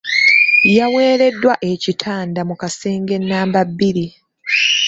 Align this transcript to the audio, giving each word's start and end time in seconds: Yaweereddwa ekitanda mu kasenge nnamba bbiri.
Yaweereddwa 0.77 1.53
ekitanda 1.71 2.41
mu 2.49 2.55
kasenge 2.61 3.15
nnamba 3.19 3.59
bbiri. 3.69 4.05